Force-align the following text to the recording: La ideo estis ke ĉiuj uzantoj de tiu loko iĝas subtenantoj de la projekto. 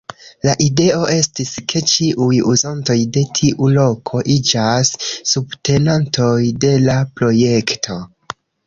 La 0.47 0.53
ideo 0.67 1.03
estis 1.15 1.51
ke 1.73 1.81
ĉiuj 1.91 2.39
uzantoj 2.53 2.97
de 3.19 3.25
tiu 3.41 3.69
loko 3.77 4.25
iĝas 4.39 4.93
subtenantoj 5.37 6.35
de 6.67 6.77
la 6.91 7.01
projekto. 7.21 8.05